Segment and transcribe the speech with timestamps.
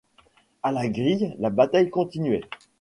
[0.63, 2.41] À la grille, la bataille continuait.